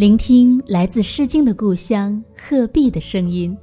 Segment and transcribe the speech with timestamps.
[0.00, 3.54] 聆听来自《诗经》的故乡鹤壁的声音。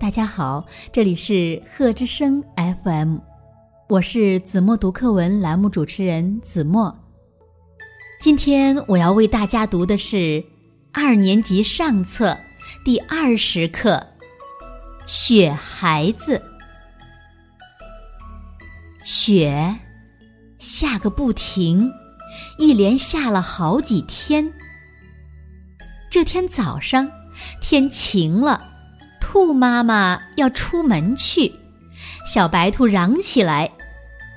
[0.00, 2.42] 大家好，这里是鹤之声
[2.82, 3.18] FM，
[3.86, 6.98] 我是子墨读课文栏目主持人子墨。
[8.22, 10.42] 今天我要为大家读的是
[10.94, 12.34] 二年级上册
[12.82, 13.96] 第二十课
[15.06, 16.38] 《雪孩子》。
[19.04, 19.76] 雪
[20.56, 21.92] 下个不停，
[22.56, 24.50] 一连下了好几天。
[26.16, 27.06] 这天早上，
[27.60, 28.72] 天晴了，
[29.20, 31.54] 兔妈妈要出门去，
[32.24, 33.70] 小白兔嚷起来：“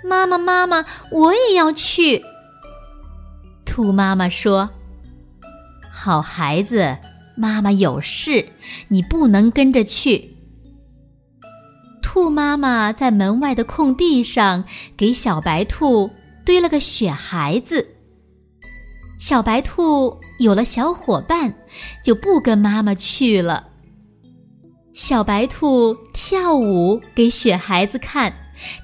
[0.03, 2.21] 妈妈，妈妈，我也要去。”
[3.63, 4.69] 兔妈妈说
[5.89, 6.97] ：“好孩子，
[7.37, 8.45] 妈妈有事，
[8.89, 10.35] 你不能跟着去。”
[12.03, 14.61] 兔妈妈在门外的空地上
[14.97, 16.11] 给小白兔
[16.43, 17.95] 堆了个雪孩子。
[19.19, 21.53] 小白兔有了小伙伴，
[22.01, 23.67] 就不跟妈妈去了。
[24.93, 28.33] 小白兔跳舞给雪孩子看，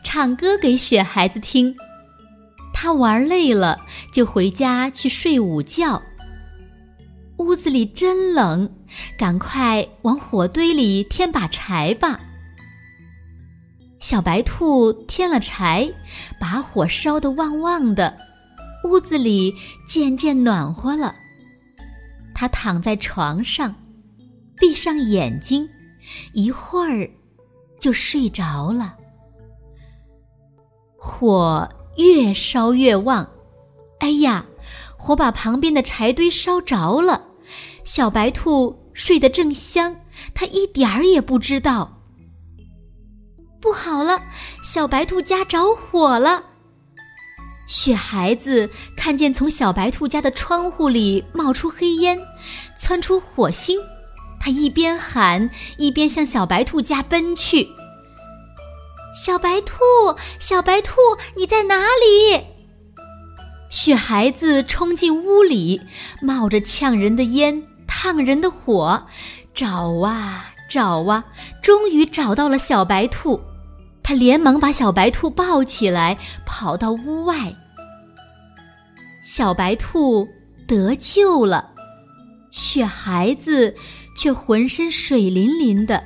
[0.03, 1.73] 唱歌给雪孩子听。
[2.73, 3.79] 他玩累了，
[4.11, 6.01] 就回家去睡午觉。
[7.37, 8.69] 屋子里真冷，
[9.17, 12.19] 赶快往火堆里添把柴吧。
[14.01, 15.89] 小白兔添了柴，
[16.41, 18.13] 把火烧得旺旺的。
[18.85, 19.53] 屋子里
[19.87, 21.15] 渐渐暖和了，
[22.33, 23.75] 他躺在床上，
[24.57, 25.67] 闭上眼睛，
[26.33, 27.09] 一会儿
[27.79, 28.95] 就睡着了。
[30.97, 33.29] 火越烧越旺，
[33.99, 34.45] 哎呀，
[34.97, 37.21] 火把旁边的柴堆烧着了。
[37.83, 39.95] 小白兔睡得正香，
[40.33, 42.01] 它一点儿也不知道。
[43.61, 44.21] 不好了，
[44.63, 46.43] 小白兔家着火了。
[47.67, 52.19] 雪孩子看见从小白兔家的窗户里冒出黑烟，
[52.77, 53.79] 窜出火星，
[54.39, 57.67] 他一边喊一边向小白兔家奔去。
[59.15, 59.77] 小白兔，
[60.39, 60.95] 小白兔，
[61.37, 62.43] 你在哪里？
[63.69, 65.81] 雪孩子冲进屋里，
[66.21, 69.01] 冒着呛人的烟、烫人的火，
[69.53, 71.25] 找啊找啊，
[71.61, 73.41] 终于找到了小白兔。
[74.07, 77.51] 他连忙把小白兔抱起来，跑到屋外。
[79.23, 80.27] 小白兔
[80.67, 81.71] 得救了，
[82.51, 83.75] 雪孩子
[84.15, 86.03] 却浑身水淋淋的。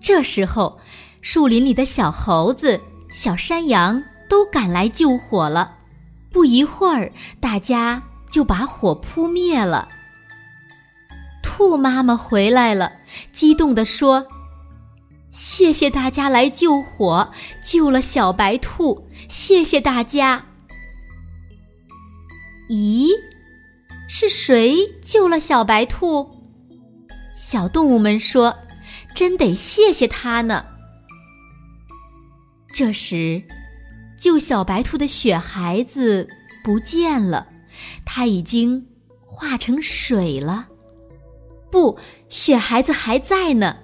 [0.00, 0.76] 这时候，
[1.20, 2.80] 树林里的小猴子、
[3.12, 5.76] 小山羊都赶来救火了。
[6.32, 8.02] 不一会儿，大家
[8.32, 9.88] 就把火扑灭了。
[11.40, 12.90] 兔妈妈回来了，
[13.30, 14.26] 激动地说。
[15.40, 17.32] 谢谢大家来救火，
[17.64, 19.06] 救了小白兔。
[19.28, 20.44] 谢谢大家。
[22.68, 23.06] 咦，
[24.08, 26.28] 是谁救了小白兔？
[27.36, 28.52] 小动物们说
[29.14, 30.66] ：“真得谢谢他呢。”
[32.74, 33.40] 这时，
[34.20, 36.28] 救小白兔的雪孩子
[36.64, 37.46] 不见了，
[38.04, 38.84] 他已经
[39.24, 40.66] 化成水了。
[41.70, 41.96] 不，
[42.28, 43.76] 雪孩子还在呢。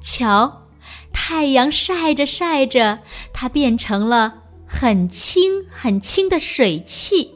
[0.00, 0.66] 瞧，
[1.12, 2.98] 太阳晒着晒着，
[3.32, 7.34] 它变成了很轻很轻的水汽，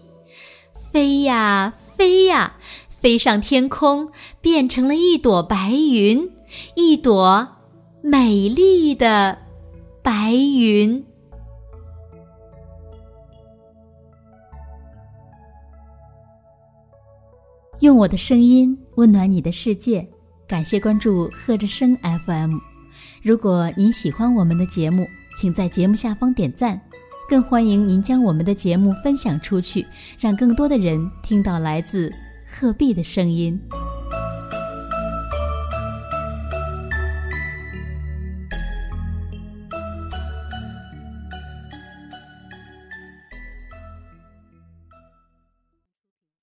[0.92, 2.56] 飞呀飞呀，
[2.88, 4.10] 飞上天空，
[4.40, 6.30] 变成了一朵白云，
[6.74, 7.46] 一朵
[8.02, 9.38] 美丽的
[10.02, 11.04] 白云。
[17.80, 20.08] 用我的声音温暖你的世界。
[20.46, 21.96] 感谢关注贺之声
[22.26, 22.58] FM。
[23.22, 25.06] 如果您喜欢我们的节目，
[25.38, 26.78] 请在节目下方点赞，
[27.28, 29.84] 更欢迎您将我们的节目分享出去，
[30.18, 32.12] 让更多的人听到来自
[32.46, 33.58] 鹤壁的声音。